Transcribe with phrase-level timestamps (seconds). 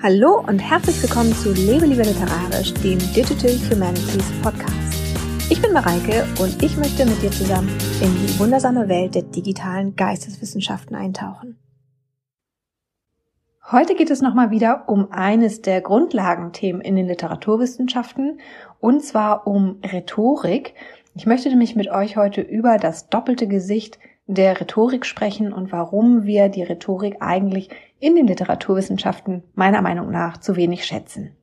[0.00, 4.94] Hallo und herzlich willkommen zu Lebe lieber literarisch, dem Digital Humanities Podcast.
[5.50, 7.68] Ich bin Mareike und ich möchte mit dir zusammen
[8.00, 11.58] in die wundersame Welt der digitalen Geisteswissenschaften eintauchen.
[13.72, 18.38] Heute geht es nochmal wieder um eines der Grundlagenthemen in den Literaturwissenschaften
[18.78, 20.74] und zwar um Rhetorik.
[21.16, 26.24] Ich möchte nämlich mit euch heute über das doppelte Gesicht der Rhetorik sprechen und warum
[26.24, 27.70] wir die Rhetorik eigentlich
[28.00, 31.36] in den Literaturwissenschaften meiner Meinung nach zu wenig schätzen.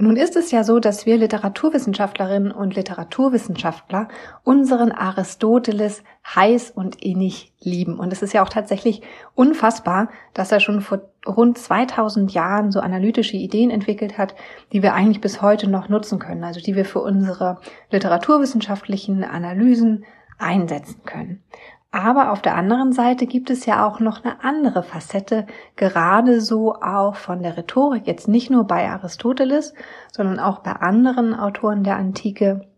[0.00, 4.06] Nun ist es ja so, dass wir Literaturwissenschaftlerinnen und Literaturwissenschaftler
[4.44, 7.98] unseren Aristoteles heiß und innig lieben.
[7.98, 9.02] Und es ist ja auch tatsächlich
[9.34, 14.36] unfassbar, dass er schon vor rund 2000 Jahren so analytische Ideen entwickelt hat,
[14.72, 17.58] die wir eigentlich bis heute noch nutzen können, also die wir für unsere
[17.90, 20.04] literaturwissenschaftlichen Analysen
[20.38, 21.42] einsetzen können.
[21.90, 26.74] Aber auf der anderen Seite gibt es ja auch noch eine andere Facette, gerade so
[26.74, 29.72] auch von der Rhetorik, jetzt nicht nur bei Aristoteles,
[30.12, 32.68] sondern auch bei anderen Autoren der Antike,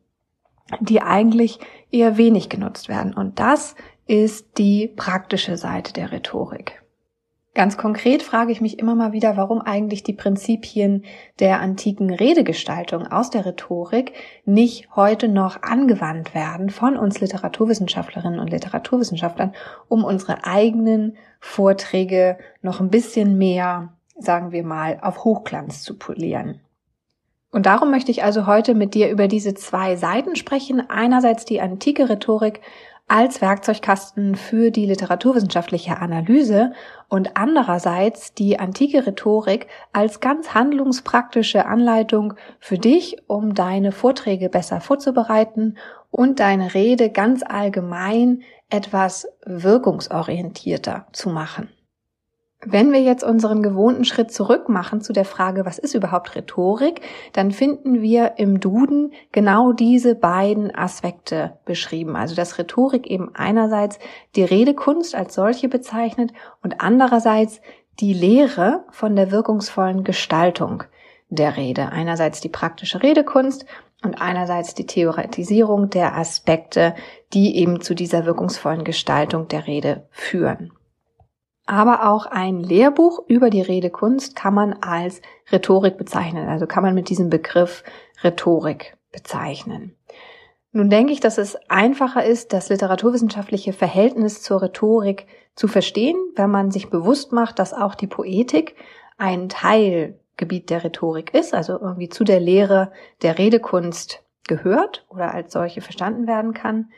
[0.78, 1.58] die eigentlich
[1.90, 3.12] eher wenig genutzt werden.
[3.12, 3.74] Und das
[4.06, 6.79] ist die praktische Seite der Rhetorik.
[7.52, 11.04] Ganz konkret frage ich mich immer mal wieder, warum eigentlich die Prinzipien
[11.40, 14.12] der antiken Redegestaltung aus der Rhetorik
[14.44, 19.52] nicht heute noch angewandt werden von uns Literaturwissenschaftlerinnen und Literaturwissenschaftlern,
[19.88, 26.60] um unsere eigenen Vorträge noch ein bisschen mehr, sagen wir mal, auf Hochglanz zu polieren.
[27.52, 30.88] Und darum möchte ich also heute mit dir über diese zwei Seiten sprechen.
[30.88, 32.60] Einerseits die antike Rhetorik
[33.10, 36.72] als Werkzeugkasten für die literaturwissenschaftliche Analyse
[37.08, 44.80] und andererseits die antike Rhetorik als ganz handlungspraktische Anleitung für dich, um deine Vorträge besser
[44.80, 45.76] vorzubereiten
[46.12, 51.68] und deine Rede ganz allgemein etwas wirkungsorientierter zu machen.
[52.66, 57.00] Wenn wir jetzt unseren gewohnten Schritt zurück machen zu der Frage, was ist überhaupt Rhetorik,
[57.32, 62.16] dann finden wir im Duden genau diese beiden Aspekte beschrieben.
[62.16, 63.98] Also dass Rhetorik eben einerseits
[64.36, 67.62] die Redekunst als solche bezeichnet und andererseits
[67.98, 70.84] die Lehre von der wirkungsvollen Gestaltung
[71.30, 71.92] der Rede.
[71.92, 73.64] Einerseits die praktische Redekunst
[74.04, 76.94] und einerseits die Theoretisierung der Aspekte,
[77.32, 80.72] die eben zu dieser wirkungsvollen Gestaltung der Rede führen
[81.70, 85.22] aber auch ein Lehrbuch über die Redekunst kann man als
[85.52, 86.48] Rhetorik bezeichnen.
[86.48, 87.84] Also kann man mit diesem Begriff
[88.24, 89.94] Rhetorik bezeichnen.
[90.72, 96.50] Nun denke ich, dass es einfacher ist, das literaturwissenschaftliche Verhältnis zur Rhetorik zu verstehen, wenn
[96.50, 98.74] man sich bewusst macht, dass auch die Poetik
[99.16, 102.90] ein Teilgebiet der Rhetorik ist, also irgendwie zu der Lehre
[103.22, 106.90] der Redekunst gehört oder als solche verstanden werden kann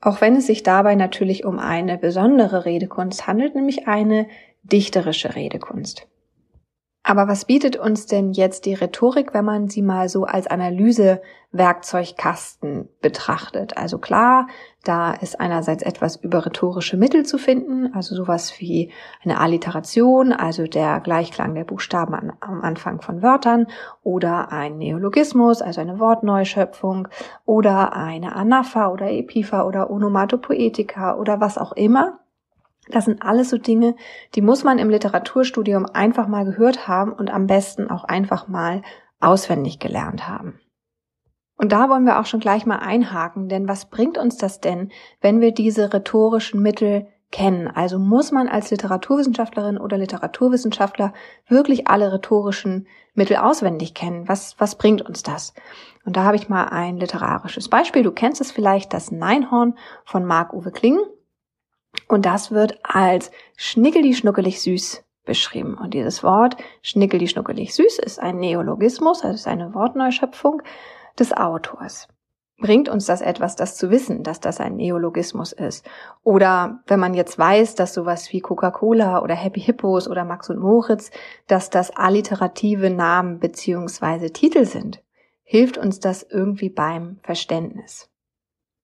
[0.00, 4.28] auch wenn es sich dabei natürlich um eine besondere Redekunst handelt, nämlich eine
[4.62, 6.06] dichterische Redekunst.
[7.08, 12.90] Aber was bietet uns denn jetzt die Rhetorik, wenn man sie mal so als Analysewerkzeugkasten
[13.00, 13.78] betrachtet?
[13.78, 14.46] Also klar,
[14.84, 18.92] da ist einerseits etwas über rhetorische Mittel zu finden, also sowas wie
[19.24, 23.68] eine Alliteration, also der Gleichklang der Buchstaben an, am Anfang von Wörtern,
[24.02, 27.08] oder ein Neologismus, also eine Wortneuschöpfung,
[27.46, 32.18] oder eine Anapha oder Epipha oder Onomatopoetika oder was auch immer.
[32.90, 33.96] Das sind alles so Dinge,
[34.34, 38.82] die muss man im Literaturstudium einfach mal gehört haben und am besten auch einfach mal
[39.20, 40.60] auswendig gelernt haben.
[41.56, 44.92] Und da wollen wir auch schon gleich mal einhaken, denn was bringt uns das denn,
[45.20, 47.68] wenn wir diese rhetorischen Mittel kennen?
[47.68, 51.12] Also muss man als Literaturwissenschaftlerin oder Literaturwissenschaftler
[51.48, 54.28] wirklich alle rhetorischen Mittel auswendig kennen?
[54.28, 55.52] Was, was bringt uns das?
[56.04, 58.04] Und da habe ich mal ein literarisches Beispiel.
[58.04, 60.98] Du kennst es vielleicht, das Neinhorn von Marc-Uwe Kling.
[62.06, 65.74] Und das wird als schnickeli-schnuckelig süß beschrieben.
[65.74, 70.62] Und dieses Wort schnickeli-schnuckelig süß ist ein Neologismus, also ist eine Wortneuschöpfung
[71.18, 72.08] des Autors.
[72.60, 75.88] Bringt uns das etwas, das zu wissen, dass das ein Neologismus ist?
[76.24, 80.58] Oder wenn man jetzt weiß, dass sowas wie Coca-Cola oder Happy Hippos oder Max und
[80.58, 81.12] Moritz,
[81.46, 85.00] dass das alliterative Namen beziehungsweise Titel sind,
[85.44, 88.10] hilft uns das irgendwie beim Verständnis?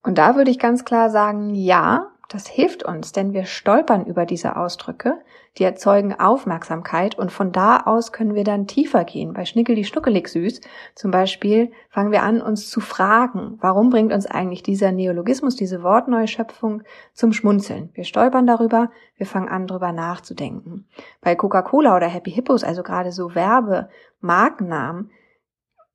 [0.03, 4.25] Und da würde ich ganz klar sagen, ja, das hilft uns, denn wir stolpern über
[4.25, 5.19] diese Ausdrücke,
[5.57, 9.33] die erzeugen Aufmerksamkeit und von da aus können wir dann tiefer gehen.
[9.33, 10.61] Bei Schnickeli Schnuckelig süß
[10.95, 15.83] zum Beispiel fangen wir an, uns zu fragen, warum bringt uns eigentlich dieser Neologismus, diese
[15.83, 16.83] Wortneuschöpfung
[17.13, 17.89] zum Schmunzeln?
[17.93, 20.87] Wir stolpern darüber, wir fangen an, darüber nachzudenken.
[21.21, 23.89] Bei Coca-Cola oder Happy Hippos, also gerade so Werbe,
[24.19, 25.11] Markennamen,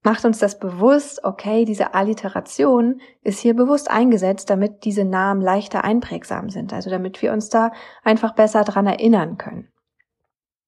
[0.03, 5.85] macht uns das bewusst, okay, diese Alliteration ist hier bewusst eingesetzt, damit diese Namen leichter
[5.85, 9.69] einprägsam sind, also damit wir uns da einfach besser dran erinnern können.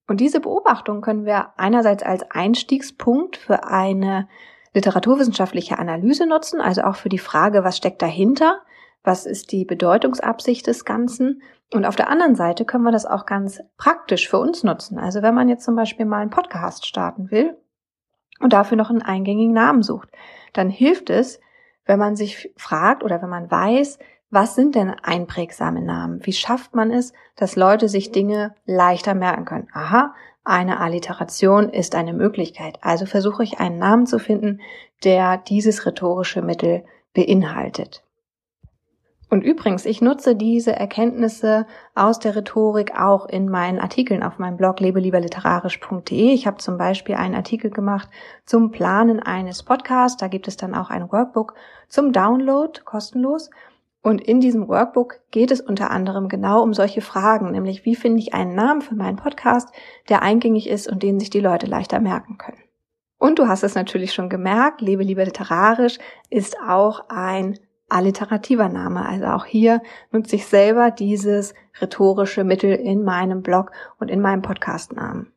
[0.07, 4.29] Und diese Beobachtung können wir einerseits als Einstiegspunkt für eine
[4.75, 8.61] literaturwissenschaftliche Analyse nutzen, also auch für die Frage, was steckt dahinter,
[9.03, 11.43] was ist die Bedeutungsabsicht des Ganzen.
[11.73, 14.99] Und auf der anderen Seite können wir das auch ganz praktisch für uns nutzen.
[14.99, 17.57] Also wenn man jetzt zum Beispiel mal einen Podcast starten will
[18.43, 20.09] und dafür noch einen eingängigen Namen sucht,
[20.53, 21.41] dann hilft es,
[21.85, 23.99] wenn man sich fragt oder wenn man weiß,
[24.31, 26.25] was sind denn einprägsame Namen?
[26.25, 29.69] Wie schafft man es, dass Leute sich Dinge leichter merken können?
[29.73, 32.79] Aha, eine Alliteration ist eine Möglichkeit.
[32.81, 34.61] Also versuche ich einen Namen zu finden,
[35.05, 38.05] der dieses rhetorische Mittel beinhaltet.
[39.33, 44.59] Und übrigens, ich nutze diese Erkenntnisse aus der Rhetorik auch in meinen Artikeln auf meinem
[44.59, 46.35] Blog lebelieberliterarisch.de.
[46.35, 48.11] Ich habe zum Beispiel einen Artikel gemacht
[48.45, 50.19] zum Planen eines Podcasts.
[50.19, 51.55] Da gibt es dann auch ein Workbook
[51.89, 53.49] zum Download, kostenlos.
[54.03, 58.19] Und in diesem Workbook geht es unter anderem genau um solche Fragen, nämlich wie finde
[58.19, 59.71] ich einen Namen für meinen Podcast,
[60.11, 62.63] der eingängig ist und den sich die Leute leichter merken können.
[63.17, 65.97] Und du hast es natürlich schon gemerkt, Lebe lieber literarisch
[66.29, 67.59] ist auch ein
[67.93, 69.07] alliterativer Name.
[69.07, 74.43] Also auch hier nutze ich selber dieses rhetorische Mittel in meinem Blog und in meinem
[74.43, 75.33] Podcastnamen.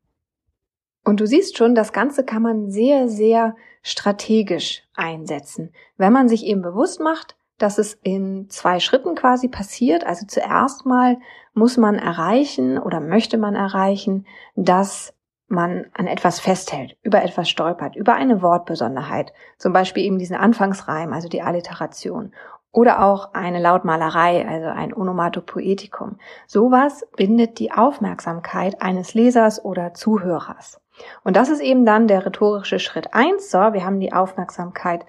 [1.03, 6.45] Und du siehst schon, das Ganze kann man sehr, sehr strategisch einsetzen, wenn man sich
[6.45, 10.05] eben bewusst macht, dass es in zwei Schritten quasi passiert.
[10.05, 11.17] Also zuerst mal
[11.53, 14.25] muss man erreichen oder möchte man erreichen,
[14.55, 15.13] dass
[15.47, 21.13] man an etwas festhält, über etwas stolpert, über eine Wortbesonderheit, zum Beispiel eben diesen Anfangsreim,
[21.13, 22.33] also die Alliteration,
[22.71, 26.17] oder auch eine Lautmalerei, also ein Onomatopoetikum.
[26.45, 30.81] Sowas bindet die Aufmerksamkeit eines Lesers oder Zuhörers.
[31.23, 33.49] Und das ist eben dann der rhetorische Schritt eins.
[33.49, 35.05] So, wir haben die Aufmerksamkeit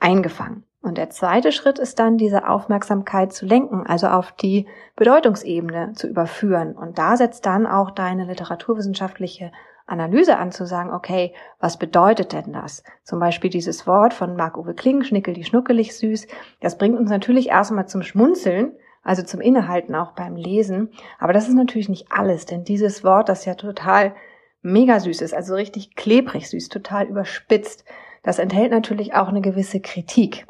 [0.00, 0.64] eingefangen.
[0.82, 4.66] Und der zweite Schritt ist dann, diese Aufmerksamkeit zu lenken, also auf die
[4.96, 6.74] Bedeutungsebene zu überführen.
[6.74, 9.52] Und da setzt dann auch deine literaturwissenschaftliche
[9.86, 12.82] Analyse an, zu sagen, okay, was bedeutet denn das?
[13.02, 16.28] Zum Beispiel dieses Wort von Marc-Uwe Kling, schnickel die schnuckelig süß.
[16.60, 18.72] Das bringt uns natürlich erstmal zum Schmunzeln,
[19.02, 20.90] also zum Innehalten auch beim Lesen.
[21.18, 24.14] Aber das ist natürlich nicht alles, denn dieses Wort, das ja total
[24.62, 27.84] mega süß ist, also richtig klebrig süß, total überspitzt,
[28.22, 30.46] das enthält natürlich auch eine gewisse Kritik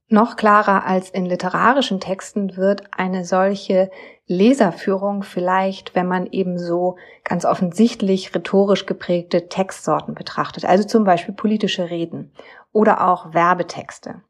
[0.08, 3.90] Noch klarer als in literarischen Texten wird eine solche
[4.26, 11.34] Leserführung vielleicht, wenn man eben so ganz offensichtlich rhetorisch geprägte Textsorten betrachtet, also zum Beispiel
[11.34, 12.32] politische Reden
[12.70, 14.22] oder auch Werbetexte.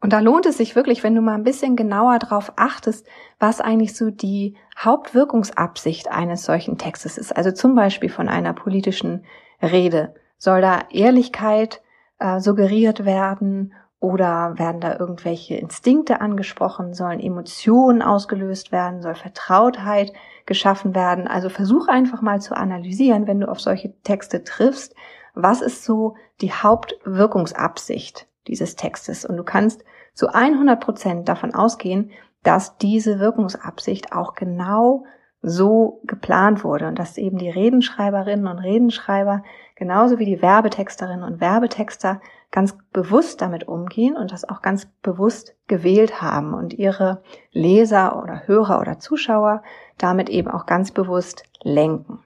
[0.00, 3.06] Und da lohnt es sich wirklich, wenn du mal ein bisschen genauer darauf achtest,
[3.40, 7.36] was eigentlich so die Hauptwirkungsabsicht eines solchen Textes ist.
[7.36, 9.24] Also zum Beispiel von einer politischen
[9.60, 10.14] Rede.
[10.36, 11.82] Soll da Ehrlichkeit
[12.18, 20.12] äh, suggeriert werden oder werden da irgendwelche Instinkte angesprochen, sollen Emotionen ausgelöst werden, soll Vertrautheit
[20.46, 21.26] geschaffen werden.
[21.26, 24.94] Also versuch einfach mal zu analysieren, wenn du auf solche Texte triffst,
[25.34, 29.24] was ist so die Hauptwirkungsabsicht dieses Textes.
[29.24, 32.10] Und du kannst zu 100 Prozent davon ausgehen,
[32.42, 35.04] dass diese Wirkungsabsicht auch genau
[35.42, 39.44] so geplant wurde und dass eben die Redenschreiberinnen und Redenschreiber
[39.78, 42.20] genauso wie die Werbetexterinnen und Werbetexter
[42.50, 48.48] ganz bewusst damit umgehen und das auch ganz bewusst gewählt haben und ihre Leser oder
[48.48, 49.62] Hörer oder Zuschauer
[49.96, 52.18] damit eben auch ganz bewusst lenken.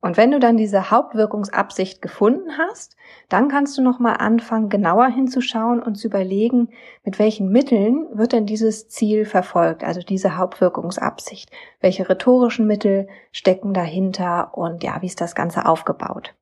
[0.00, 2.96] Und wenn du dann diese Hauptwirkungsabsicht gefunden hast,
[3.28, 6.68] dann kannst du nochmal anfangen, genauer hinzuschauen und zu überlegen,
[7.04, 11.50] mit welchen Mitteln wird denn dieses Ziel verfolgt, also diese Hauptwirkungsabsicht.
[11.80, 16.34] Welche rhetorischen Mittel stecken dahinter und ja, wie ist das Ganze aufgebaut?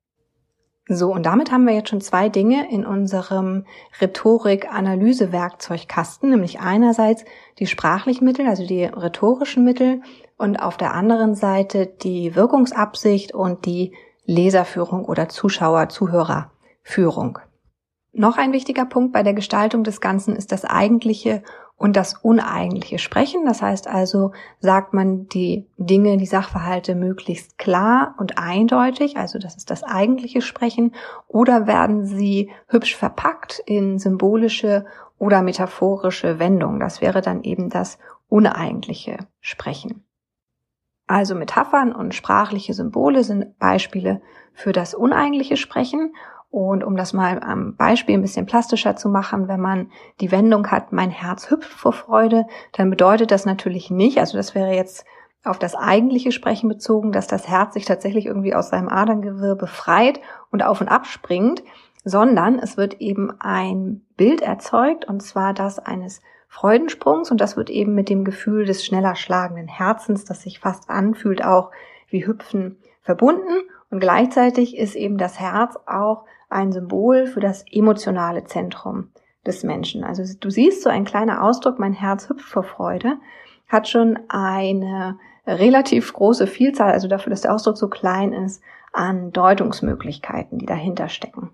[0.87, 3.65] So, und damit haben wir jetzt schon zwei Dinge in unserem
[3.99, 7.25] Rhetorik-Analyse-Werkzeugkasten, nämlich einerseits
[7.57, 10.01] die sprachlichen Mittel, also die rhetorischen Mittel,
[10.37, 17.39] und auf der anderen Seite die Wirkungsabsicht und die Leserführung oder Zuschauer, Zuhörerführung.
[18.11, 21.41] Noch ein wichtiger Punkt bei der Gestaltung des Ganzen ist das eigentliche
[21.77, 23.45] und das uneigentliche Sprechen.
[23.45, 29.55] Das heißt also, sagt man die Dinge, die Sachverhalte möglichst klar und eindeutig, also das
[29.55, 30.93] ist das eigentliche Sprechen,
[31.27, 34.85] oder werden sie hübsch verpackt in symbolische
[35.17, 36.79] oder metaphorische Wendungen.
[36.79, 40.03] Das wäre dann eben das uneigentliche Sprechen.
[41.07, 44.21] Also Metaphern und sprachliche Symbole sind Beispiele
[44.53, 46.15] für das uneigentliche Sprechen.
[46.49, 50.67] Und um das mal am Beispiel ein bisschen plastischer zu machen, wenn man die Wendung
[50.71, 55.05] hat, mein Herz hüpft vor Freude, dann bedeutet das natürlich nicht, also das wäre jetzt
[55.43, 60.19] auf das eigentliche Sprechen bezogen, dass das Herz sich tatsächlich irgendwie aus seinem Aderngewirr befreit
[60.51, 61.61] und auf und ab springt,
[62.03, 67.69] sondern es wird eben ein Bild erzeugt, und zwar das eines Freudensprungs, und das wird
[67.69, 71.71] eben mit dem Gefühl des schneller schlagenden Herzens, das sich fast anfühlt, auch
[72.09, 73.63] wie Hüpfen verbunden.
[73.89, 79.11] Und gleichzeitig ist eben das Herz auch ein Symbol für das emotionale Zentrum
[79.45, 80.03] des Menschen.
[80.03, 83.17] Also du siehst so ein kleiner Ausdruck, mein Herz hüpft vor Freude,
[83.67, 88.61] hat schon eine relativ große Vielzahl, also dafür, dass der Ausdruck so klein ist,
[88.91, 91.51] an Deutungsmöglichkeiten, die dahinter stecken.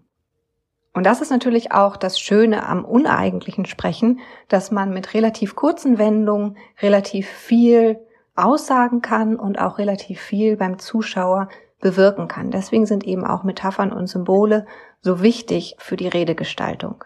[0.94, 4.20] Und das ist natürlich auch das Schöne am uneigentlichen Sprechen,
[4.50, 8.00] dass man mit relativ kurzen Wendungen relativ viel
[8.36, 11.48] aussagen kann und auch relativ viel beim Zuschauer
[11.82, 12.52] bewirken kann.
[12.52, 14.66] Deswegen sind eben auch Metaphern und Symbole
[15.02, 17.04] so wichtig für die Redegestaltung.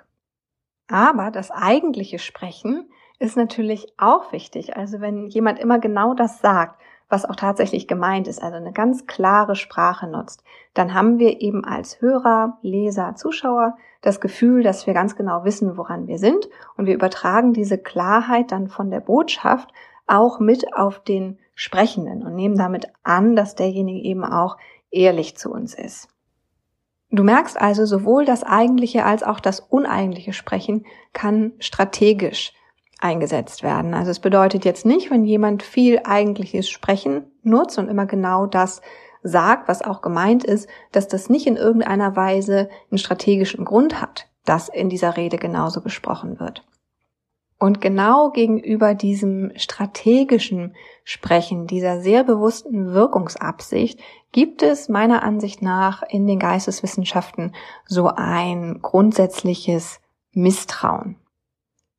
[0.88, 4.75] Aber das eigentliche Sprechen ist natürlich auch wichtig.
[4.75, 9.05] Also wenn jemand immer genau das sagt, was auch tatsächlich gemeint ist, also eine ganz
[9.05, 14.94] klare Sprache nutzt, dann haben wir eben als Hörer, Leser, Zuschauer das Gefühl, dass wir
[14.94, 19.70] ganz genau wissen, woran wir sind und wir übertragen diese Klarheit dann von der Botschaft
[20.08, 24.58] auch mit auf den Sprechenden und nehmen damit an, dass derjenige eben auch
[24.92, 26.10] ehrlich zu uns ist.
[27.12, 32.54] Du merkst also, sowohl das eigentliche als auch das uneigentliche Sprechen kann strategisch
[33.00, 33.94] eingesetzt werden.
[33.94, 38.82] Also es bedeutet jetzt nicht, wenn jemand viel eigentliches Sprechen nutzt und immer genau das
[39.24, 44.28] sagt, was auch gemeint ist, dass das nicht in irgendeiner Weise einen strategischen Grund hat,
[44.46, 46.64] dass in dieser Rede genauso gesprochen wird.
[47.58, 54.00] Und genau gegenüber diesem strategischen Sprechen, dieser sehr bewussten Wirkungsabsicht,
[54.32, 60.02] gibt es meiner Ansicht nach in den Geisteswissenschaften so ein grundsätzliches
[60.34, 61.16] Misstrauen.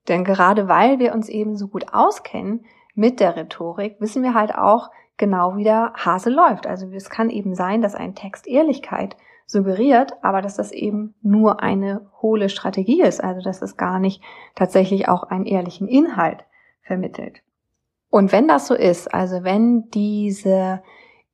[0.09, 4.55] Denn gerade weil wir uns eben so gut auskennen mit der Rhetorik, wissen wir halt
[4.55, 6.67] auch genau, wie der Hase läuft.
[6.67, 11.63] Also es kann eben sein, dass ein Text Ehrlichkeit suggeriert, aber dass das eben nur
[11.63, 14.23] eine hohle Strategie ist, also dass es gar nicht
[14.55, 16.45] tatsächlich auch einen ehrlichen Inhalt
[16.83, 17.43] vermittelt.
[18.11, 20.83] Und wenn das so ist, also wenn diese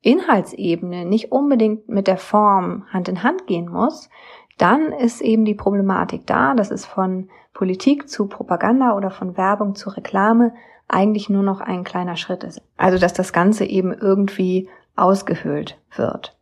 [0.01, 4.11] Inhaltsebene nicht unbedingt mit der Form Hand in Hand gehen muss,
[4.59, 9.75] dann ist eben die Problematik da, dass es von Politik zu Propaganda oder von Werbung
[9.75, 10.55] zu Reklame
[10.89, 12.61] eigentlich nur noch ein kleiner Schritt ist.
[12.77, 16.37] Also dass das Ganze eben irgendwie ausgehöhlt wird.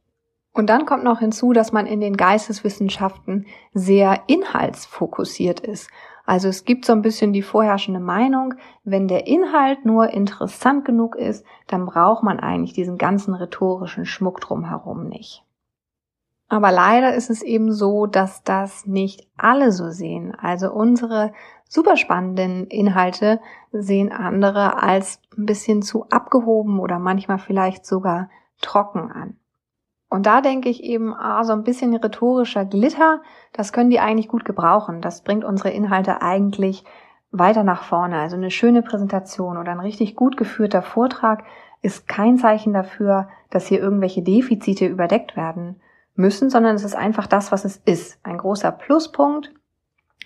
[0.60, 5.88] Und dann kommt noch hinzu, dass man in den Geisteswissenschaften sehr inhaltsfokussiert ist.
[6.26, 8.52] Also es gibt so ein bisschen die vorherrschende Meinung,
[8.84, 14.42] wenn der Inhalt nur interessant genug ist, dann braucht man eigentlich diesen ganzen rhetorischen Schmuck
[14.42, 15.46] drumherum nicht.
[16.50, 20.34] Aber leider ist es eben so, dass das nicht alle so sehen.
[20.38, 21.32] Also unsere
[21.70, 23.40] super spannenden Inhalte
[23.72, 28.28] sehen andere als ein bisschen zu abgehoben oder manchmal vielleicht sogar
[28.60, 29.39] trocken an.
[30.10, 34.28] Und da denke ich eben, ah, so ein bisschen rhetorischer Glitter, das können die eigentlich
[34.28, 35.00] gut gebrauchen.
[35.00, 36.84] Das bringt unsere Inhalte eigentlich
[37.30, 38.18] weiter nach vorne.
[38.18, 41.44] Also eine schöne Präsentation oder ein richtig gut geführter Vortrag
[41.80, 45.80] ist kein Zeichen dafür, dass hier irgendwelche Defizite überdeckt werden
[46.16, 48.18] müssen, sondern es ist einfach das, was es ist.
[48.24, 49.52] Ein großer Pluspunkt,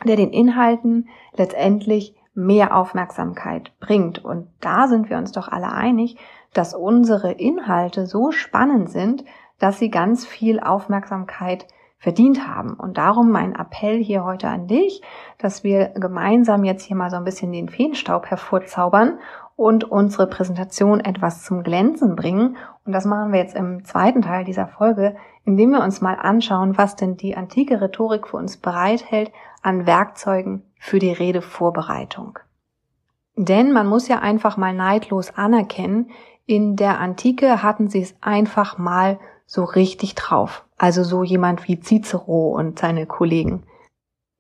[0.05, 4.25] der den Inhalten letztendlich mehr Aufmerksamkeit bringt.
[4.25, 6.17] Und da sind wir uns doch alle einig,
[6.55, 9.25] dass unsere Inhalte so spannend sind,
[9.59, 11.67] dass sie ganz viel Aufmerksamkeit
[11.99, 12.75] verdient haben.
[12.75, 15.03] Und darum mein Appell hier heute an dich,
[15.39, 19.19] dass wir gemeinsam jetzt hier mal so ein bisschen den Feenstaub hervorzaubern
[19.57, 22.57] und unsere Präsentation etwas zum Glänzen bringen.
[22.85, 26.77] Und das machen wir jetzt im zweiten Teil dieser Folge, indem wir uns mal anschauen,
[26.77, 29.33] was denn die antike Rhetorik für uns bereithält
[29.63, 32.39] an Werkzeugen für die Redevorbereitung.
[33.37, 36.11] Denn man muss ja einfach mal neidlos anerkennen,
[36.47, 40.65] in der Antike hatten sie es einfach mal so richtig drauf.
[40.77, 43.65] Also so jemand wie Cicero und seine Kollegen.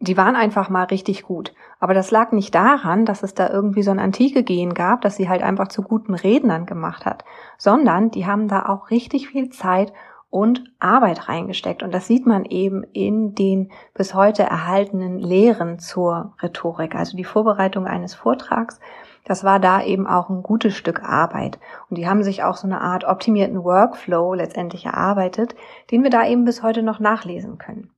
[0.00, 1.54] Die waren einfach mal richtig gut.
[1.78, 5.16] Aber das lag nicht daran, dass es da irgendwie so ein antike Gehen gab, dass
[5.16, 7.24] sie halt einfach zu guten Rednern gemacht hat,
[7.58, 9.92] sondern die haben da auch richtig viel Zeit
[10.34, 11.84] und Arbeit reingesteckt.
[11.84, 16.96] Und das sieht man eben in den bis heute erhaltenen Lehren zur Rhetorik.
[16.96, 18.80] Also die Vorbereitung eines Vortrags,
[19.24, 21.58] das war da eben auch ein gutes Stück Arbeit.
[21.88, 25.54] Und die haben sich auch so eine Art optimierten Workflow letztendlich erarbeitet,
[25.90, 27.90] den wir da eben bis heute noch nachlesen können.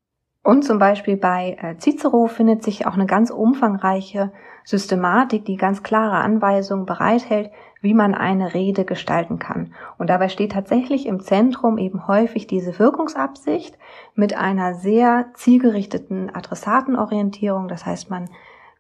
[0.47, 4.31] Und zum Beispiel bei äh, Cicero findet sich auch eine ganz umfangreiche
[4.63, 9.75] Systematik, die ganz klare Anweisungen bereithält, wie man eine Rede gestalten kann.
[9.99, 13.77] Und dabei steht tatsächlich im Zentrum eben häufig diese Wirkungsabsicht
[14.15, 17.67] mit einer sehr zielgerichteten Adressatenorientierung.
[17.67, 18.31] Das heißt, man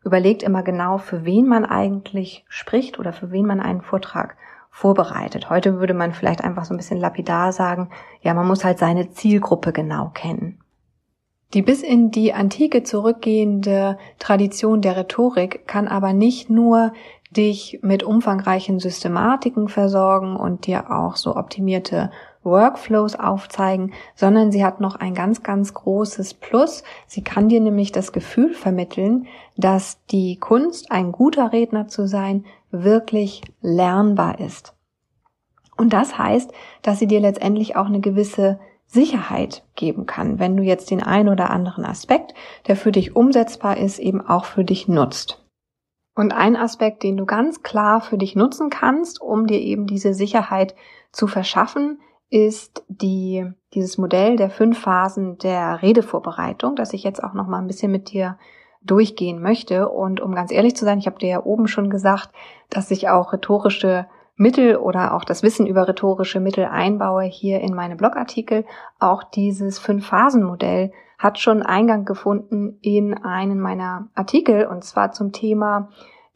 [0.06, 4.36] überlegt immer genau, für wen man eigentlich spricht oder für wen man einen Vortrag
[4.70, 5.50] vorbereitet.
[5.50, 9.10] Heute würde man vielleicht einfach so ein bisschen lapidar sagen, ja, man muss halt seine
[9.10, 10.60] Zielgruppe genau kennen.
[11.54, 16.92] Die bis in die Antike zurückgehende Tradition der Rhetorik kann aber nicht nur
[17.30, 22.10] dich mit umfangreichen Systematiken versorgen und dir auch so optimierte
[22.46, 26.82] Workflows aufzeigen, sondern sie hat noch ein ganz, ganz großes Plus.
[27.06, 29.26] Sie kann dir nämlich das Gefühl vermitteln,
[29.56, 34.74] dass die Kunst, ein guter Redner zu sein, wirklich lernbar ist.
[35.76, 36.50] Und das heißt,
[36.80, 41.28] dass sie dir letztendlich auch eine gewisse Sicherheit geben kann, wenn du jetzt den einen
[41.28, 42.34] oder anderen Aspekt,
[42.66, 45.44] der für dich umsetzbar ist, eben auch für dich nutzt.
[46.14, 50.14] Und ein Aspekt, den du ganz klar für dich nutzen kannst, um dir eben diese
[50.14, 50.74] Sicherheit
[51.12, 57.34] zu verschaffen, ist die, dieses Modell der fünf Phasen der Redevorbereitung, das ich jetzt auch
[57.34, 58.38] noch mal ein bisschen mit dir
[58.82, 59.88] durchgehen möchte.
[59.88, 62.30] Und um ganz ehrlich zu sein, ich habe dir ja oben schon gesagt,
[62.70, 64.06] dass ich auch rhetorische
[64.36, 68.64] Mittel oder auch das Wissen über rhetorische Mittel einbaue hier in meine Blogartikel.
[68.98, 75.88] Auch dieses Fünf-Phasen-Modell hat schon Eingang gefunden in einen meiner Artikel und zwar zum Thema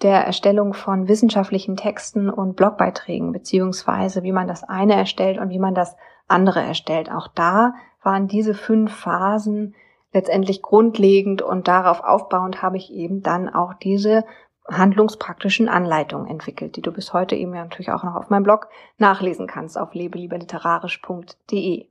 [0.03, 5.59] der Erstellung von wissenschaftlichen Texten und Blogbeiträgen, beziehungsweise wie man das eine erstellt und wie
[5.59, 7.11] man das andere erstellt.
[7.11, 9.75] Auch da waren diese fünf Phasen
[10.13, 14.25] letztendlich grundlegend und darauf aufbauend habe ich eben dann auch diese
[14.69, 18.69] handlungspraktischen Anleitungen entwickelt, die du bis heute eben ja natürlich auch noch auf meinem Blog
[18.99, 21.87] nachlesen kannst auf lebelieberliterarisch.de.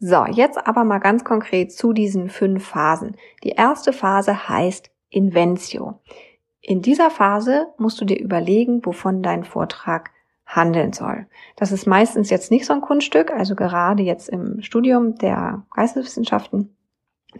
[0.00, 3.16] So, jetzt aber mal ganz konkret zu diesen fünf Phasen.
[3.42, 6.00] Die erste Phase heißt Inventio.
[6.68, 10.10] In dieser Phase musst du dir überlegen, wovon dein Vortrag
[10.44, 11.26] handeln soll.
[11.56, 16.76] Das ist meistens jetzt nicht so ein Kunststück, also gerade jetzt im Studium der Geisteswissenschaften.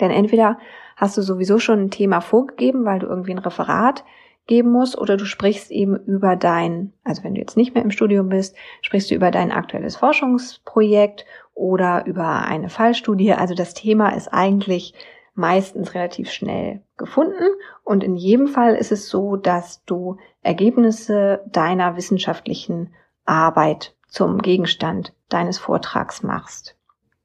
[0.01, 0.57] Denn entweder
[0.97, 4.03] hast du sowieso schon ein Thema vorgegeben, weil du irgendwie ein Referat
[4.47, 7.91] geben muss oder du sprichst eben über dein, also wenn du jetzt nicht mehr im
[7.91, 13.35] Studium bist, sprichst du über dein aktuelles Forschungsprojekt oder über eine Fallstudie.
[13.35, 14.95] Also das Thema ist eigentlich
[15.39, 17.49] meistens relativ schnell gefunden
[17.85, 22.93] und in jedem Fall ist es so, dass du Ergebnisse deiner wissenschaftlichen
[23.25, 26.77] Arbeit zum Gegenstand deines Vortrags machst.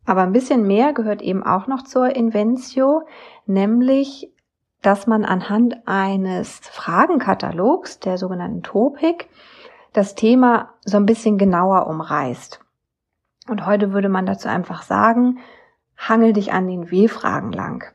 [0.06, 3.04] Aber ein bisschen mehr gehört eben auch noch zur Inventio,
[3.46, 4.32] nämlich
[4.84, 9.30] dass man anhand eines Fragenkatalogs, der sogenannten Topik,
[9.94, 12.60] das Thema so ein bisschen genauer umreißt.
[13.48, 15.40] Und heute würde man dazu einfach sagen,
[15.98, 17.94] hangel dich an den W-Fragen lang.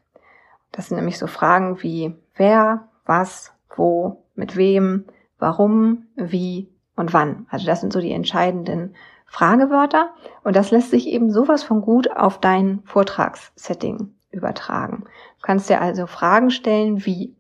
[0.79, 5.07] Das sind nämlich so Fragen wie wer, was, wo, mit wem,
[5.41, 7.49] warum, wie und wann.
[7.51, 8.95] Also das sind so die entscheidenden
[9.27, 10.11] Fragewörter
[10.45, 15.03] und das lässt sich eben sowas von gut auf dein Vortragssetting übertragen.
[15.39, 17.35] Du kannst dir also Fragen stellen wie,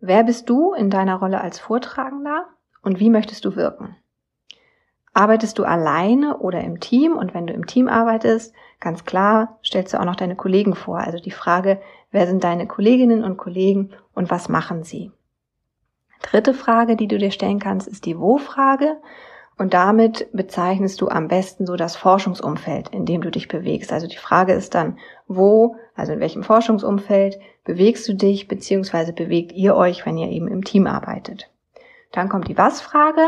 [0.00, 2.46] wer bist du in deiner Rolle als Vortragender
[2.80, 3.94] und wie möchtest du wirken?
[5.12, 7.18] Arbeitest du alleine oder im Team?
[7.18, 10.98] Und wenn du im Team arbeitest, ganz klar, stellst du auch noch deine Kollegen vor.
[10.98, 15.12] Also die Frage, wer sind deine Kolleginnen und Kollegen und was machen sie?
[16.22, 18.96] Dritte Frage, die du dir stellen kannst, ist die Wo-Frage.
[19.56, 23.92] Und damit bezeichnest du am besten so das Forschungsumfeld, in dem du dich bewegst.
[23.92, 29.52] Also die Frage ist dann, wo, also in welchem Forschungsumfeld bewegst du dich, beziehungsweise bewegt
[29.52, 31.50] ihr euch, wenn ihr eben im Team arbeitet.
[32.10, 33.20] Dann kommt die Was-Frage.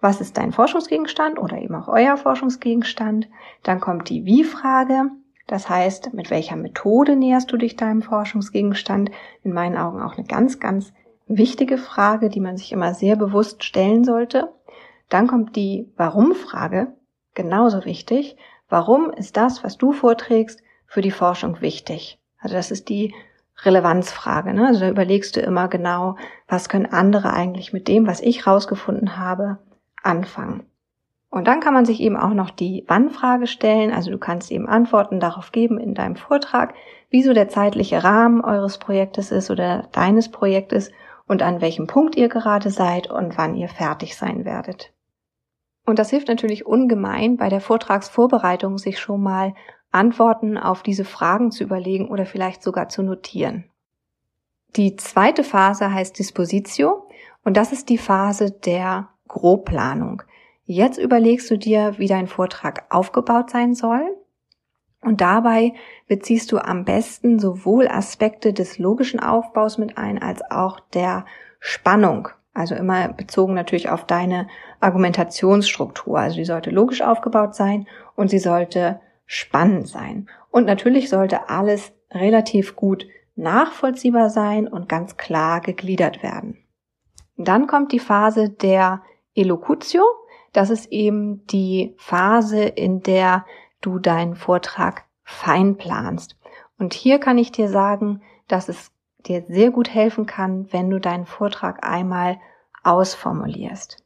[0.00, 3.28] Was ist dein Forschungsgegenstand oder eben auch euer Forschungsgegenstand?
[3.62, 5.10] Dann kommt die Wie-Frage.
[5.46, 9.10] Das heißt, mit welcher Methode näherst du dich deinem Forschungsgegenstand?
[9.42, 10.92] In meinen Augen auch eine ganz, ganz
[11.26, 14.52] wichtige Frage, die man sich immer sehr bewusst stellen sollte.
[15.10, 16.94] Dann kommt die Warum-Frage,
[17.34, 18.36] genauso wichtig.
[18.68, 22.18] Warum ist das, was du vorträgst, für die Forschung wichtig?
[22.38, 23.14] Also das ist die
[23.62, 24.54] Relevanzfrage.
[24.54, 24.66] Ne?
[24.66, 26.16] Also da überlegst du immer genau,
[26.48, 29.58] was können andere eigentlich mit dem, was ich rausgefunden habe,
[30.02, 30.64] anfangen.
[31.30, 33.92] Und dann kann man sich eben auch noch die Wann-Frage stellen.
[33.92, 36.74] Also du kannst eben Antworten darauf geben in deinem Vortrag,
[37.08, 40.90] wieso der zeitliche Rahmen eures Projektes ist oder deines Projektes
[41.26, 44.92] und an welchem Punkt ihr gerade seid und wann ihr fertig sein werdet.
[45.86, 49.54] Und das hilft natürlich ungemein bei der Vortragsvorbereitung, sich schon mal
[49.92, 53.70] Antworten auf diese Fragen zu überlegen oder vielleicht sogar zu notieren.
[54.76, 57.08] Die zweite Phase heißt Dispositio
[57.44, 60.22] und das ist die Phase der Grobplanung.
[60.64, 64.02] Jetzt überlegst du dir, wie dein Vortrag aufgebaut sein soll
[65.02, 65.72] Und dabei
[66.08, 71.24] beziehst du am besten sowohl Aspekte des logischen Aufbaus mit ein, als auch der
[71.58, 72.28] Spannung.
[72.52, 74.48] Also immer bezogen natürlich auf deine
[74.80, 76.18] Argumentationsstruktur.
[76.18, 80.28] Also die sollte logisch aufgebaut sein und sie sollte spannend sein.
[80.50, 86.58] Und natürlich sollte alles relativ gut nachvollziehbar sein und ganz klar gegliedert werden.
[87.36, 89.02] Dann kommt die Phase der
[89.34, 90.02] Elocutio.
[90.52, 93.46] Das ist eben die Phase, in der
[93.80, 96.36] du deinen Vortrag fein planst.
[96.78, 98.90] Und hier kann ich dir sagen, dass es
[99.26, 102.38] dir sehr gut helfen kann, wenn du deinen Vortrag einmal
[102.82, 104.02] ausformulierst.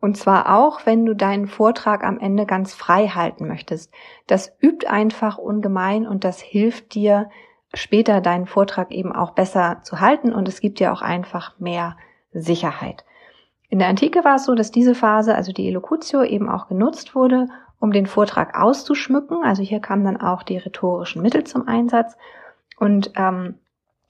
[0.00, 3.92] Und zwar auch, wenn du deinen Vortrag am Ende ganz frei halten möchtest.
[4.26, 7.30] Das übt einfach ungemein und das hilft dir,
[7.72, 11.96] später deinen Vortrag eben auch besser zu halten und es gibt dir auch einfach mehr
[12.32, 13.04] Sicherheit.
[13.72, 17.14] In der Antike war es so, dass diese Phase, also die Elocutio, eben auch genutzt
[17.14, 17.48] wurde,
[17.80, 19.42] um den Vortrag auszuschmücken.
[19.42, 22.18] Also hier kamen dann auch die rhetorischen Mittel zum Einsatz.
[22.76, 23.54] Und ähm,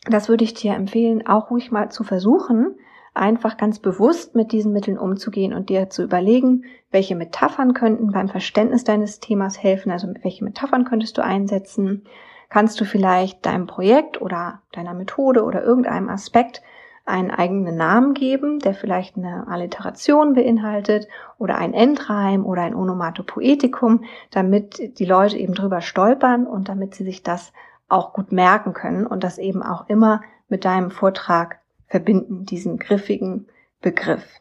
[0.05, 2.75] das würde ich dir empfehlen, auch ruhig mal zu versuchen,
[3.15, 8.29] einfach ganz bewusst mit diesen Mitteln umzugehen und dir zu überlegen, welche Metaphern könnten beim
[8.29, 12.03] Verständnis deines Themas helfen, also welche Metaphern könntest du einsetzen,
[12.49, 16.63] kannst du vielleicht deinem Projekt oder deiner Methode oder irgendeinem Aspekt
[17.05, 24.05] einen eigenen Namen geben, der vielleicht eine Alliteration beinhaltet oder ein Endreim oder ein Onomatopoetikum,
[24.31, 27.53] damit die Leute eben drüber stolpern und damit sie sich das
[27.89, 33.49] auch gut merken können und das eben auch immer mit deinem Vortrag verbinden, diesen griffigen
[33.81, 34.41] Begriff.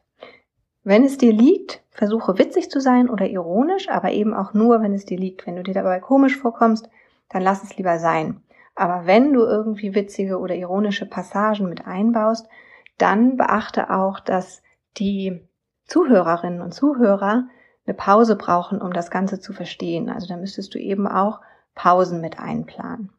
[0.84, 4.94] Wenn es dir liegt, versuche witzig zu sein oder ironisch, aber eben auch nur, wenn
[4.94, 5.46] es dir liegt.
[5.46, 6.90] Wenn du dir dabei komisch vorkommst,
[7.30, 8.42] dann lass es lieber sein.
[8.82, 12.50] Aber wenn du irgendwie witzige oder ironische Passagen mit einbaust,
[12.98, 14.64] dann beachte auch, dass
[14.98, 15.48] die
[15.86, 17.48] Zuhörerinnen und Zuhörer
[17.86, 20.10] eine Pause brauchen, um das Ganze zu verstehen.
[20.10, 21.42] Also da müsstest du eben auch
[21.76, 23.12] Pausen mit einplanen.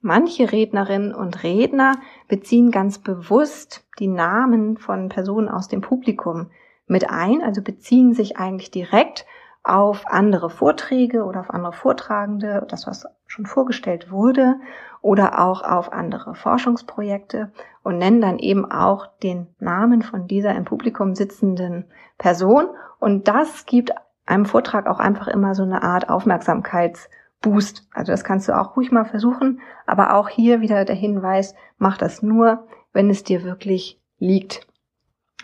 [0.00, 1.96] Manche Rednerinnen und Redner
[2.28, 6.50] beziehen ganz bewusst die Namen von Personen aus dem Publikum
[6.86, 9.26] mit ein, also beziehen sich eigentlich direkt
[9.64, 14.56] auf andere Vorträge oder auf andere Vortragende, das was schon vorgestellt wurde,
[15.00, 20.64] oder auch auf andere Forschungsprojekte und nennen dann eben auch den Namen von dieser im
[20.64, 21.86] Publikum sitzenden
[22.18, 22.66] Person.
[22.98, 23.92] Und das gibt
[24.26, 27.88] einem Vortrag auch einfach immer so eine Art Aufmerksamkeitsboost.
[27.92, 31.98] Also das kannst du auch ruhig mal versuchen, aber auch hier wieder der Hinweis, mach
[31.98, 34.66] das nur, wenn es dir wirklich liegt.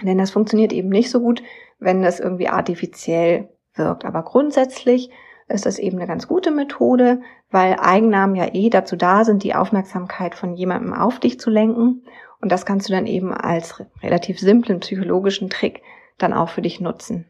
[0.02, 1.42] Denn das funktioniert eben nicht so gut,
[1.80, 3.48] wenn das irgendwie artifiziell
[3.78, 4.04] wirkt.
[4.04, 5.10] Aber grundsätzlich
[5.48, 9.54] ist das eben eine ganz gute Methode, weil Eigennamen ja eh dazu da sind, die
[9.54, 12.04] Aufmerksamkeit von jemandem auf dich zu lenken.
[12.40, 15.82] Und das kannst du dann eben als relativ simplen psychologischen Trick
[16.18, 17.26] dann auch für dich nutzen.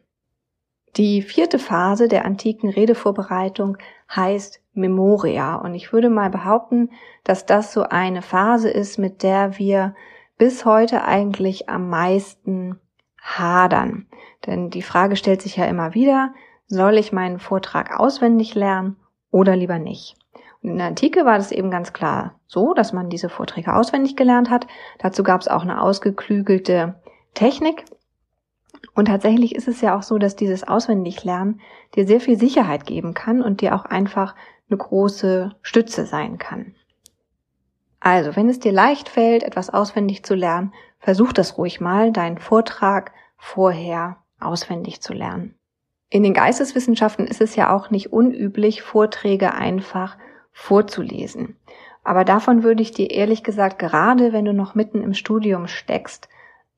[0.97, 3.77] Die vierte Phase der antiken Redevorbereitung
[4.15, 5.57] heißt Memoria.
[5.57, 6.91] Und ich würde mal behaupten,
[7.25, 9.95] dass das so eine Phase ist, mit der wir
[10.39, 12.81] bis heute eigentlich am meisten
[13.21, 14.07] hadern.
[14.47, 16.35] Denn die Frage stellt sich ja immer wieder,
[16.67, 18.97] soll ich meinen Vortrag auswendig lernen
[19.31, 20.17] oder lieber nicht?
[20.63, 24.17] Und in der Antike war das eben ganz klar so, dass man diese Vorträge auswendig
[24.17, 24.67] gelernt hat.
[24.99, 27.01] Dazu gab es auch eine ausgeklügelte
[27.35, 27.85] Technik.
[28.95, 31.61] Und tatsächlich ist es ja auch so, dass dieses Auswendiglernen
[31.95, 34.35] dir sehr viel Sicherheit geben kann und dir auch einfach
[34.69, 36.75] eine große Stütze sein kann.
[38.01, 42.39] Also, wenn es dir leicht fällt, etwas auswendig zu lernen, versuch das ruhig mal, deinen
[42.39, 45.55] Vortrag vorher auswendig zu lernen.
[46.11, 50.17] In den Geisteswissenschaften ist es ja auch nicht unüblich, Vorträge einfach
[50.53, 51.57] vorzulesen.
[52.03, 56.29] Aber davon würde ich dir ehrlich gesagt, gerade wenn du noch mitten im Studium steckst,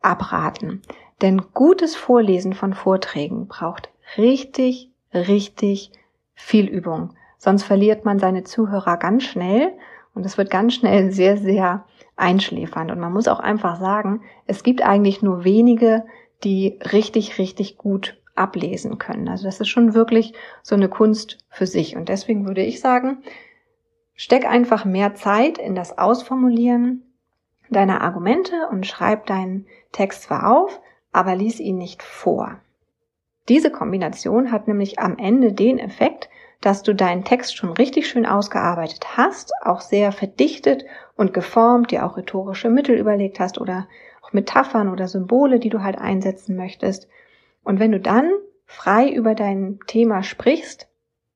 [0.00, 0.82] abraten.
[1.22, 5.92] Denn gutes Vorlesen von Vorträgen braucht richtig, richtig
[6.34, 7.14] viel Übung.
[7.38, 9.72] Sonst verliert man seine Zuhörer ganz schnell
[10.14, 11.84] und es wird ganz schnell sehr, sehr
[12.16, 12.90] einschläfernd.
[12.90, 16.04] Und man muss auch einfach sagen, es gibt eigentlich nur wenige,
[16.44, 19.28] die richtig, richtig gut ablesen können.
[19.28, 21.96] Also das ist schon wirklich so eine Kunst für sich.
[21.96, 23.18] Und deswegen würde ich sagen,
[24.14, 27.02] steck einfach mehr Zeit in das Ausformulieren
[27.70, 30.80] deiner Argumente und schreib deinen Text zwar auf,
[31.12, 32.60] aber lies ihn nicht vor.
[33.48, 36.29] Diese Kombination hat nämlich am Ende den Effekt,
[36.60, 40.84] dass du deinen Text schon richtig schön ausgearbeitet hast, auch sehr verdichtet
[41.16, 43.88] und geformt, dir auch rhetorische Mittel überlegt hast oder
[44.22, 47.08] auch Metaphern oder Symbole, die du halt einsetzen möchtest.
[47.64, 48.30] Und wenn du dann
[48.66, 50.88] frei über dein Thema sprichst,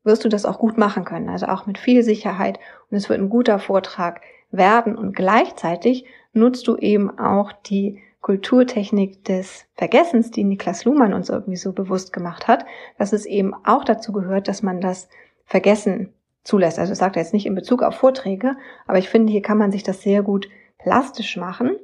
[0.04, 2.58] wirst du das auch gut machen können, also auch mit viel Sicherheit
[2.90, 9.22] und es wird ein guter Vortrag werden und gleichzeitig nutzt du eben auch die Kulturtechnik
[9.26, 12.64] des Vergessens, die Niklas Luhmann uns irgendwie so bewusst gemacht hat,
[12.96, 15.10] dass es eben auch dazu gehört, dass man das
[15.44, 16.78] Vergessen zulässt.
[16.78, 18.56] Also das sagt er jetzt nicht in Bezug auf Vorträge,
[18.87, 21.76] aber ich finde, hier kann man sich das sehr gut plastisch machen.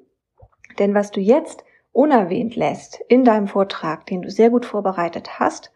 [0.78, 5.72] Denn was du jetzt unerwähnt lässt in deinem Vortrag, den du sehr gut vorbereitet hast,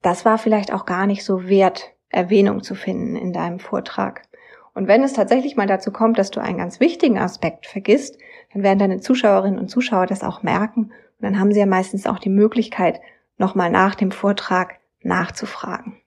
[0.00, 4.22] das war vielleicht auch gar nicht so wert, Erwähnung zu finden in deinem Vortrag.
[4.72, 8.16] Und wenn es tatsächlich mal dazu kommt, dass du einen ganz wichtigen Aspekt vergisst,
[8.52, 12.06] dann werden deine Zuschauerinnen und Zuschauer das auch merken und dann haben sie ja meistens
[12.06, 13.00] auch die Möglichkeit,
[13.36, 16.00] nochmal nach dem Vortrag nachzufragen.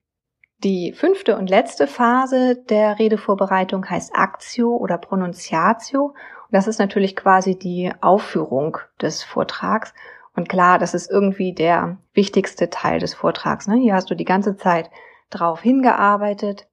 [0.64, 6.06] Die fünfte und letzte Phase der Redevorbereitung heißt Actio oder Pronunciatio.
[6.06, 6.16] Und
[6.52, 9.94] das ist natürlich quasi die Aufführung des Vortrags.
[10.36, 13.68] Und klar, das ist irgendwie der wichtigste Teil des Vortrags.
[13.68, 13.76] Ne?
[13.76, 14.90] Hier hast du die ganze Zeit
[15.30, 16.68] drauf hingearbeitet.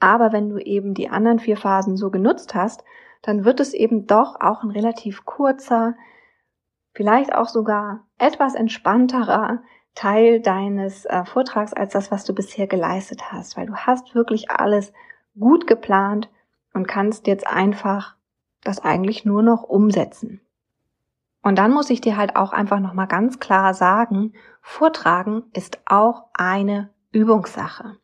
[0.00, 2.84] Aber wenn du eben die anderen vier Phasen so genutzt hast,
[3.24, 5.94] dann wird es eben doch auch ein relativ kurzer,
[6.92, 9.62] vielleicht auch sogar etwas entspannterer
[9.94, 14.50] Teil deines äh, Vortrags als das, was du bisher geleistet hast, weil du hast wirklich
[14.50, 14.92] alles
[15.38, 16.28] gut geplant
[16.74, 18.14] und kannst jetzt einfach
[18.62, 20.40] das eigentlich nur noch umsetzen.
[21.42, 26.24] Und dann muss ich dir halt auch einfach nochmal ganz klar sagen, Vortragen ist auch
[26.34, 27.96] eine Übungssache.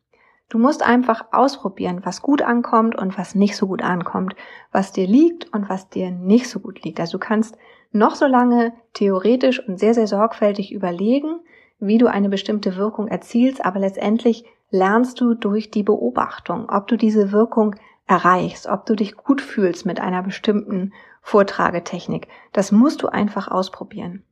[0.51, 4.35] Du musst einfach ausprobieren, was gut ankommt und was nicht so gut ankommt,
[4.73, 6.99] was dir liegt und was dir nicht so gut liegt.
[6.99, 7.57] Also du kannst
[7.93, 11.39] noch so lange theoretisch und sehr, sehr sorgfältig überlegen,
[11.79, 16.97] wie du eine bestimmte Wirkung erzielst, aber letztendlich lernst du durch die Beobachtung, ob du
[16.97, 22.27] diese Wirkung erreichst, ob du dich gut fühlst mit einer bestimmten Vortragetechnik.
[22.51, 24.25] Das musst du einfach ausprobieren.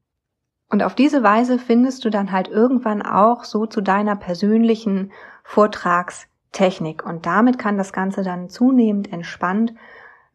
[0.70, 5.12] Und auf diese Weise findest du dann halt irgendwann auch so zu deiner persönlichen
[5.50, 7.04] Vortragstechnik.
[7.04, 9.74] Und damit kann das Ganze dann zunehmend entspannt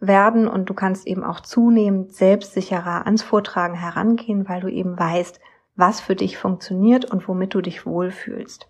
[0.01, 5.39] werden und du kannst eben auch zunehmend selbstsicherer ans Vortragen herangehen, weil du eben weißt,
[5.77, 8.69] was für dich funktioniert und womit du dich wohlfühlst.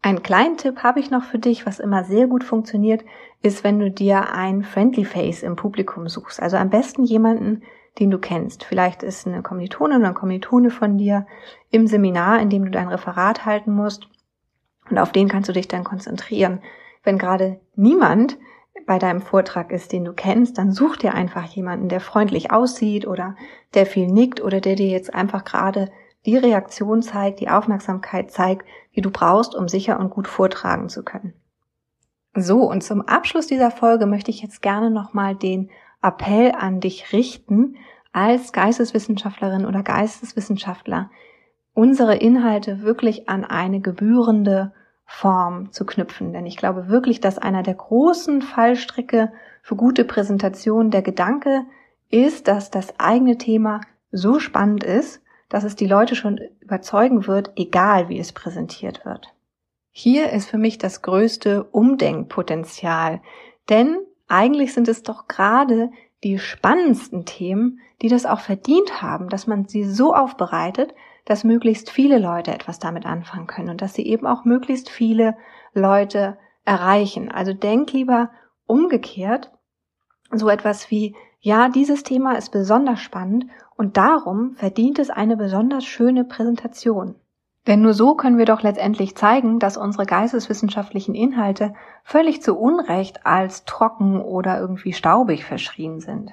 [0.00, 3.04] Einen kleinen Tipp habe ich noch für dich, was immer sehr gut funktioniert,
[3.42, 6.40] ist, wenn du dir ein Friendly Face im Publikum suchst.
[6.40, 7.62] Also am besten jemanden,
[7.98, 8.64] den du kennst.
[8.64, 11.26] Vielleicht ist eine Kommilitone oder ein Kommilitone von dir
[11.70, 14.08] im Seminar, in dem du dein Referat halten musst.
[14.90, 16.60] Und auf den kannst du dich dann konzentrieren.
[17.02, 18.38] Wenn gerade niemand
[18.86, 23.06] bei deinem Vortrag ist, den du kennst, dann such dir einfach jemanden, der freundlich aussieht
[23.06, 23.36] oder
[23.74, 25.90] der viel nickt oder der dir jetzt einfach gerade
[26.26, 31.02] die Reaktion zeigt, die Aufmerksamkeit zeigt, die du brauchst, um sicher und gut vortragen zu
[31.02, 31.34] können.
[32.34, 35.70] So, und zum Abschluss dieser Folge möchte ich jetzt gerne nochmal den
[36.02, 37.76] Appell an dich richten,
[38.12, 41.10] als Geisteswissenschaftlerin oder Geisteswissenschaftler
[41.78, 44.72] unsere Inhalte wirklich an eine gebührende
[45.10, 46.34] Form zu knüpfen.
[46.34, 51.64] Denn ich glaube wirklich, dass einer der großen Fallstricke für gute Präsentation der Gedanke
[52.10, 53.80] ist, dass das eigene Thema
[54.12, 59.34] so spannend ist, dass es die Leute schon überzeugen wird, egal wie es präsentiert wird.
[59.90, 63.22] Hier ist für mich das größte Umdenkpotenzial,
[63.70, 63.96] denn
[64.28, 65.90] eigentlich sind es doch gerade
[66.22, 70.94] die spannendsten Themen, die das auch verdient haben, dass man sie so aufbereitet,
[71.28, 75.36] dass möglichst viele Leute etwas damit anfangen können und dass sie eben auch möglichst viele
[75.74, 77.30] Leute erreichen.
[77.30, 78.30] Also denk lieber
[78.66, 79.52] umgekehrt
[80.32, 85.84] so etwas wie, ja, dieses Thema ist besonders spannend und darum verdient es eine besonders
[85.84, 87.14] schöne Präsentation.
[87.66, 93.26] Denn nur so können wir doch letztendlich zeigen, dass unsere geisteswissenschaftlichen Inhalte völlig zu Unrecht
[93.26, 96.32] als trocken oder irgendwie staubig verschrien sind.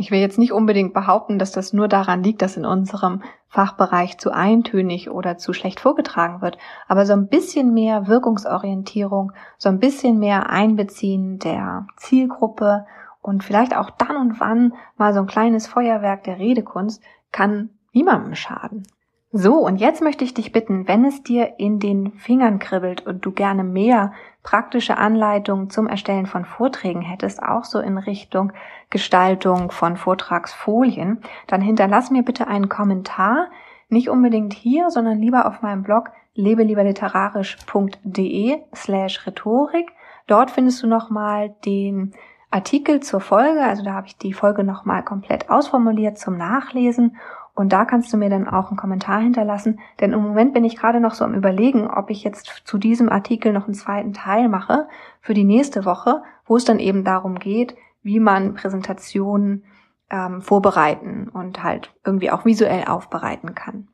[0.00, 4.16] Ich will jetzt nicht unbedingt behaupten, dass das nur daran liegt, dass in unserem Fachbereich
[4.16, 6.56] zu eintönig oder zu schlecht vorgetragen wird,
[6.88, 12.86] aber so ein bisschen mehr Wirkungsorientierung, so ein bisschen mehr Einbeziehen der Zielgruppe
[13.20, 18.34] und vielleicht auch dann und wann mal so ein kleines Feuerwerk der Redekunst kann niemandem
[18.34, 18.84] schaden.
[19.32, 23.26] So, und jetzt möchte ich dich bitten, wenn es dir in den Fingern kribbelt und
[23.26, 28.52] du gerne mehr praktische Anleitungen zum Erstellen von Vorträgen hättest, auch so in Richtung
[28.88, 33.48] Gestaltung von Vortragsfolien, dann hinterlass mir bitte einen Kommentar,
[33.88, 39.90] nicht unbedingt hier, sondern lieber auf meinem Blog lebelieberliterarisch.de slash Rhetorik.
[40.26, 42.12] Dort findest du nochmal den
[42.50, 47.16] Artikel zur Folge, also da habe ich die Folge nochmal komplett ausformuliert zum Nachlesen
[47.54, 50.76] und da kannst du mir dann auch einen Kommentar hinterlassen, denn im Moment bin ich
[50.76, 54.48] gerade noch so am Überlegen, ob ich jetzt zu diesem Artikel noch einen zweiten Teil
[54.48, 54.88] mache
[55.20, 59.64] für die nächste Woche, wo es dann eben darum geht, wie man Präsentationen
[60.10, 63.88] ähm, vorbereiten und halt irgendwie auch visuell aufbereiten kann.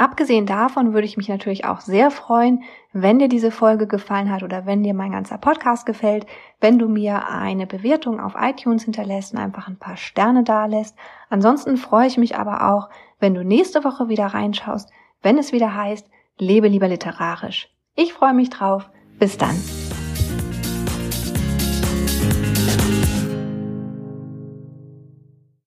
[0.00, 2.62] Abgesehen davon würde ich mich natürlich auch sehr freuen,
[2.94, 6.24] wenn dir diese Folge gefallen hat oder wenn dir mein ganzer Podcast gefällt,
[6.58, 10.96] wenn du mir eine Bewertung auf iTunes hinterlässt und einfach ein paar Sterne dalässt.
[11.28, 14.88] Ansonsten freue ich mich aber auch, wenn du nächste Woche wieder reinschaust,
[15.20, 16.08] wenn es wieder heißt,
[16.38, 17.68] lebe lieber literarisch.
[17.94, 18.88] Ich freue mich drauf.
[19.18, 19.54] Bis dann.